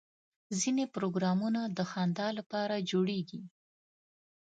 ځینې 0.59 0.85
پروګرامونه 0.95 1.61
د 1.77 1.79
خندا 1.91 2.27
لپاره 2.39 2.75
جوړېږي. 2.89 3.41